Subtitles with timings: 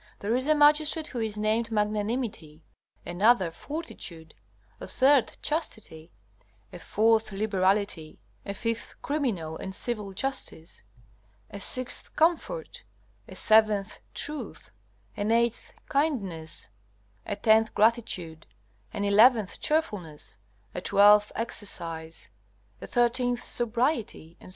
[0.17, 2.63] There is a magistrate who is named Magnanimity,
[3.05, 4.33] another Fortitude,
[4.79, 6.11] a third Chastity,
[6.73, 10.81] a fourth Liberality, a fifth Criminal and Civil Justice,
[11.51, 12.83] a sixth Comfort,
[13.27, 14.71] a seventh Truth,
[15.15, 16.69] an eighth Kindness,
[17.27, 18.47] a tenth Gratitude,
[18.91, 20.39] an eleventh Cheerfulness,
[20.73, 22.31] a twelfth Exercise,
[22.81, 24.49] a thirteenth Sobriety, etc.